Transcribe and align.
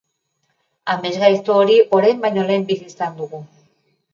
Amesgaizto 0.93 1.57
hori 1.65 1.75
orain 1.99 2.25
baino 2.27 2.49
lehen 2.49 2.67
bizi 2.73 2.89
izan 2.95 3.17
dugu. 3.21 3.45